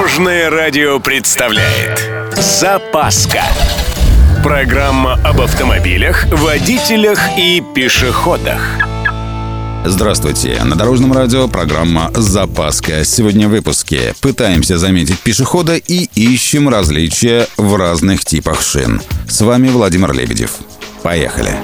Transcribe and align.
Дорожное 0.00 0.48
радио 0.48 0.98
представляет 0.98 2.08
Запаска 2.34 3.42
Программа 4.42 5.20
об 5.22 5.42
автомобилях, 5.42 6.24
водителях 6.32 7.20
и 7.36 7.62
пешеходах 7.74 8.62
Здравствуйте! 9.84 10.58
На 10.64 10.74
Дорожном 10.74 11.12
радио 11.12 11.48
программа 11.48 12.10
«Запаска». 12.14 13.04
Сегодня 13.04 13.46
в 13.46 13.50
выпуске 13.50 14.14
пытаемся 14.22 14.78
заметить 14.78 15.20
пешехода 15.20 15.76
и 15.76 16.08
ищем 16.14 16.70
различия 16.70 17.46
в 17.58 17.76
разных 17.76 18.24
типах 18.24 18.62
шин. 18.62 19.02
С 19.28 19.42
вами 19.42 19.68
Владимир 19.68 20.14
Лебедев. 20.14 20.52
Поехали! 21.02 21.54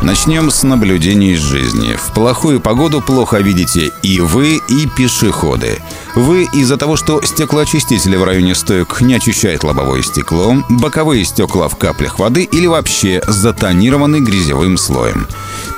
Начнем 0.00 0.48
с 0.50 0.62
наблюдений 0.62 1.32
из 1.32 1.40
жизни. 1.40 1.94
В 1.96 2.14
плохую 2.14 2.60
погоду 2.60 3.00
плохо 3.00 3.38
видите 3.38 3.90
и 4.04 4.20
вы, 4.20 4.60
и 4.68 4.86
пешеходы. 4.96 5.82
Вы 6.14 6.44
из-за 6.52 6.76
того, 6.76 6.96
что 6.96 7.20
стеклоочистители 7.20 8.14
в 8.14 8.22
районе 8.22 8.54
стоек 8.54 9.00
не 9.00 9.14
очищают 9.14 9.64
лобовое 9.64 10.02
стекло, 10.02 10.54
боковые 10.68 11.24
стекла 11.24 11.68
в 11.68 11.76
каплях 11.76 12.20
воды 12.20 12.44
или 12.44 12.68
вообще 12.68 13.20
затонированы 13.26 14.20
грязевым 14.20 14.78
слоем. 14.78 15.26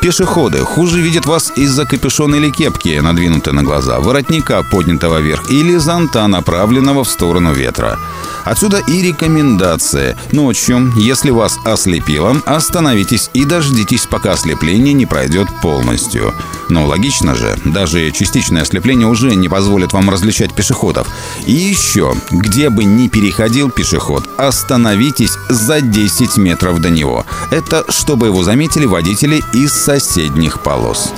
Пешеходы 0.02 0.58
хуже 0.58 1.00
видят 1.00 1.24
вас 1.24 1.50
из-за 1.56 1.86
капюшона 1.86 2.36
или 2.36 2.50
кепки, 2.50 2.98
надвинутой 3.00 3.54
на 3.54 3.62
глаза, 3.62 4.00
воротника, 4.00 4.62
поднятого 4.70 5.18
вверх, 5.18 5.50
или 5.50 5.76
зонта, 5.76 6.26
направленного 6.26 7.04
в 7.04 7.08
сторону 7.08 7.52
ветра. 7.54 7.98
Отсюда 8.44 8.78
и 8.78 9.02
рекомендация. 9.02 10.16
Ночью, 10.32 10.92
если 10.96 11.30
вас 11.30 11.58
ослепило, 11.64 12.36
остановитесь 12.46 13.30
и 13.34 13.44
дождитесь, 13.44 14.06
пока 14.06 14.32
ослепление 14.32 14.94
не 14.94 15.06
пройдет 15.06 15.48
полностью. 15.62 16.34
Но 16.68 16.86
логично 16.86 17.34
же, 17.34 17.58
даже 17.64 18.10
частичное 18.12 18.62
ослепление 18.62 19.06
уже 19.06 19.34
не 19.34 19.48
позволит 19.48 19.92
вам 19.92 20.10
различать 20.10 20.54
пешеходов. 20.54 21.08
И 21.46 21.52
еще, 21.52 22.14
где 22.30 22.70
бы 22.70 22.84
ни 22.84 23.08
переходил 23.08 23.70
пешеход, 23.70 24.28
остановитесь 24.38 25.36
за 25.48 25.80
10 25.80 26.36
метров 26.36 26.80
до 26.80 26.90
него. 26.90 27.26
Это 27.50 27.84
чтобы 27.88 28.26
его 28.26 28.42
заметили 28.42 28.86
водители 28.86 29.42
из 29.52 29.72
соседних 29.72 30.62
полос. 30.62 31.12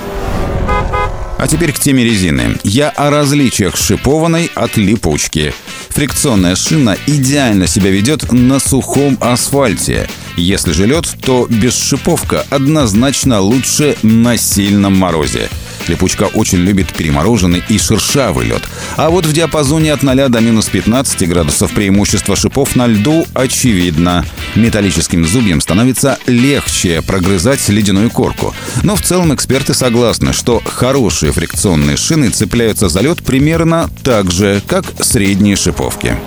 А 1.43 1.47
теперь 1.49 1.73
к 1.73 1.79
теме 1.79 2.05
резины. 2.05 2.57
Я 2.63 2.87
о 2.87 3.09
различиях 3.09 3.75
шипованной 3.75 4.49
от 4.55 4.77
липучки. 4.77 5.53
Фрикционная 5.89 6.55
шина 6.55 6.95
идеально 7.05 7.67
себя 7.67 7.89
ведет 7.89 8.31
на 8.31 8.61
сухом 8.61 9.17
асфальте. 9.19 10.07
Если 10.37 10.71
же 10.71 10.85
лед, 10.85 11.05
то 11.21 11.45
бесшиповка 11.49 12.45
однозначно 12.49 13.41
лучше 13.41 13.97
на 14.03 14.37
сильном 14.37 14.97
морозе. 14.97 15.49
Липучка 15.87 16.23
очень 16.23 16.59
любит 16.59 16.93
перемороженный 16.93 17.63
и 17.69 17.77
шершавый 17.77 18.47
лед. 18.47 18.63
А 18.95 19.09
вот 19.09 19.25
в 19.25 19.33
диапазоне 19.33 19.93
от 19.93 20.03
0 20.03 20.29
до 20.29 20.39
минус 20.39 20.67
15 20.67 21.27
градусов 21.27 21.71
преимущество 21.71 22.35
шипов 22.35 22.75
на 22.75 22.87
льду 22.87 23.25
очевидно. 23.33 24.25
Металлическим 24.55 25.25
зубьям 25.25 25.61
становится 25.61 26.17
легче 26.27 27.01
прогрызать 27.01 27.67
ледяную 27.69 28.09
корку. 28.09 28.53
Но 28.83 28.95
в 28.95 29.01
целом 29.01 29.33
эксперты 29.33 29.73
согласны, 29.73 30.33
что 30.33 30.61
хорошие 30.63 31.31
фрикционные 31.31 31.97
шины 31.97 32.29
цепляются 32.29 32.89
за 32.89 33.01
лед 33.01 33.23
примерно 33.23 33.89
так 34.03 34.31
же, 34.31 34.61
как 34.67 34.85
средние 35.01 35.55
шиповки. 35.55 36.17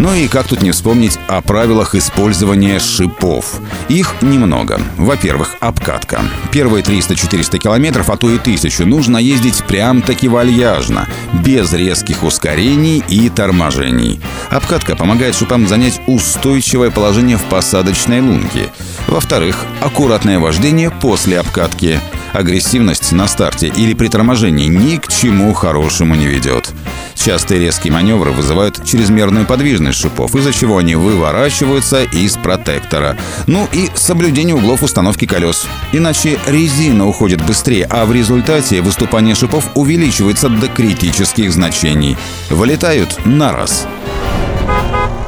Ну 0.00 0.14
и 0.14 0.28
как 0.28 0.48
тут 0.48 0.62
не 0.62 0.70
вспомнить 0.70 1.18
о 1.28 1.42
правилах 1.42 1.94
использования 1.94 2.78
шипов. 2.78 3.60
Их 3.90 4.14
немного. 4.22 4.80
Во-первых, 4.96 5.56
обкатка. 5.60 6.22
Первые 6.50 6.82
300-400 6.82 7.58
километров, 7.58 8.08
а 8.08 8.16
то 8.16 8.30
и 8.30 8.38
тысячу, 8.38 8.86
нужно 8.86 9.18
ездить 9.18 9.62
прям-таки 9.64 10.26
вальяжно, 10.26 11.06
без 11.44 11.74
резких 11.74 12.22
ускорений 12.22 13.04
и 13.08 13.28
торможений. 13.28 14.22
Обкатка 14.48 14.96
помогает 14.96 15.34
шипам 15.34 15.68
занять 15.68 16.00
устойчивое 16.06 16.90
положение 16.90 17.36
в 17.36 17.44
посадочной 17.44 18.22
лунке. 18.22 18.70
Во-вторых, 19.06 19.66
аккуратное 19.82 20.38
вождение 20.38 20.90
после 20.90 21.38
обкатки. 21.38 22.00
Агрессивность 22.32 23.12
на 23.12 23.28
старте 23.28 23.68
или 23.68 23.92
при 23.92 24.08
торможении 24.08 24.66
ни 24.66 24.96
к 24.96 25.08
чему 25.08 25.52
хорошему 25.52 26.14
не 26.14 26.26
ведет. 26.26 26.72
Частые 27.20 27.60
резкие 27.60 27.92
маневры 27.92 28.30
вызывают 28.30 28.82
чрезмерную 28.82 29.44
подвижность 29.44 30.00
шипов, 30.00 30.34
из-за 30.34 30.54
чего 30.54 30.78
они 30.78 30.94
выворачиваются 30.94 32.04
из 32.04 32.38
протектора. 32.38 33.18
Ну 33.46 33.68
и 33.72 33.90
соблюдение 33.94 34.54
углов 34.54 34.82
установки 34.82 35.26
колес. 35.26 35.66
Иначе 35.92 36.38
резина 36.46 37.06
уходит 37.06 37.44
быстрее, 37.44 37.86
а 37.90 38.06
в 38.06 38.12
результате 38.12 38.80
выступание 38.80 39.34
шипов 39.34 39.68
увеличивается 39.74 40.48
до 40.48 40.68
критических 40.68 41.52
значений. 41.52 42.16
Вылетают 42.48 43.26
на 43.26 43.52
раз. 43.52 43.86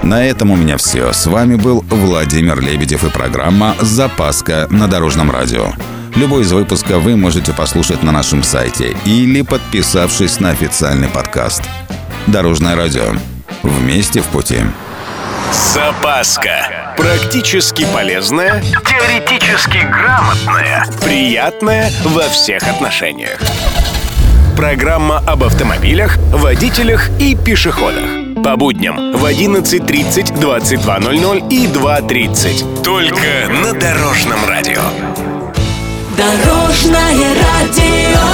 На 0.02 0.25
этом 0.25 0.50
у 0.50 0.56
меня 0.56 0.78
все. 0.78 1.12
С 1.12 1.26
вами 1.26 1.56
был 1.56 1.84
Владимир 1.91 2.58
Лебедев 2.58 3.04
и 3.04 3.10
программа 3.10 3.76
«Запаска» 3.82 4.66
на 4.70 4.88
Дорожном 4.88 5.31
радио. 5.31 5.72
Любой 6.15 6.43
из 6.43 6.53
выпусков 6.53 7.03
вы 7.03 7.17
можете 7.17 7.53
послушать 7.55 8.03
на 8.03 8.12
нашем 8.12 8.43
сайте 8.43 8.95
или 9.06 9.41
подписавшись 9.43 10.41
на 10.41 10.50
официальный 10.50 11.09
подкаст. 11.09 11.62
Дорожное 12.27 12.77
радио. 12.77 13.15
Вместе 13.62 14.21
в 14.21 14.27
пути. 14.27 14.59
Запаска. 15.53 16.95
Практически 16.97 17.87
полезная, 17.95 18.62
теоретически 18.62 19.78
грамотная, 19.78 20.87
приятная 21.03 21.91
во 22.05 22.29
всех 22.29 22.62
отношениях. 22.69 23.39
Программа 24.56 25.19
об 25.19 25.44
автомобилях, 25.44 26.19
водителях 26.31 27.09
и 27.19 27.34
пешеходах. 27.34 28.05
По 28.44 28.56
будням 28.56 29.12
в 29.12 29.25
11.30, 29.25 30.39
22.00 30.39 31.49
и 31.49 31.67
2.30. 31.67 32.83
Только 32.83 33.49
на 33.62 33.73
Дорожном 33.73 34.44
радио. 34.47 34.81
Дорожное 36.17 37.34
радио 37.34 38.31